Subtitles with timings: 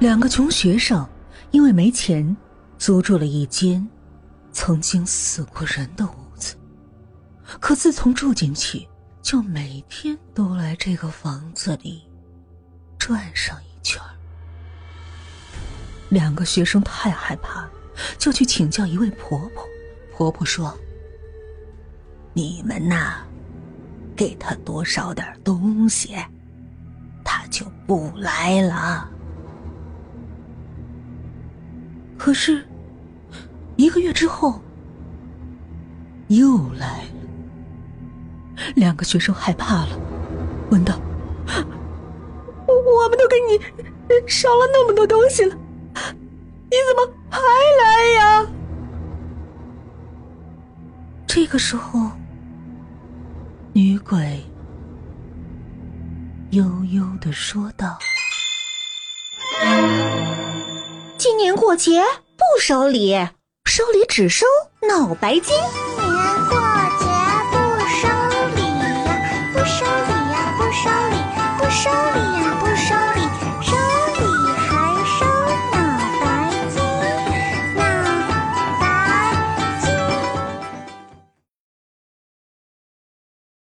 [0.00, 1.06] 两个穷学生
[1.50, 2.36] 因为没钱，
[2.78, 3.84] 租住了一间
[4.52, 6.56] 曾经死过人的屋子。
[7.58, 8.86] 可自从住进去，
[9.20, 12.08] 就每天都来这个房子里
[12.96, 14.00] 转上一圈
[16.10, 17.68] 两个学生太害怕，
[18.18, 19.64] 就去请教一位婆婆。
[20.12, 20.76] 婆婆说
[22.34, 23.24] ：“你们呐，
[24.14, 26.14] 给他多烧点东西，
[27.24, 29.10] 他就不来了。”
[32.18, 32.66] 可是，
[33.76, 34.60] 一个月之后，
[36.26, 37.10] 又来了。
[38.74, 39.98] 两个学生害怕了，
[40.70, 41.00] 问道
[42.66, 43.58] ：“我们都给你
[44.26, 45.56] 烧了那么多东西了，
[45.94, 48.44] 你怎么还来呀？”
[51.24, 52.10] 这个时候，
[53.72, 54.44] 女鬼
[56.50, 57.96] 悠悠的说道。
[61.48, 62.02] 年过节
[62.36, 63.14] 不收礼，
[63.64, 64.44] 收礼只收
[64.86, 65.56] 脑白金。